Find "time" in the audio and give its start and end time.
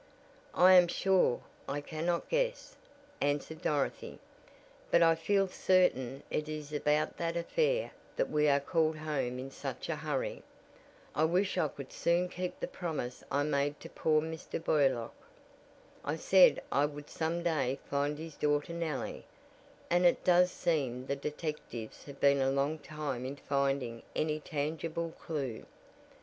22.79-23.23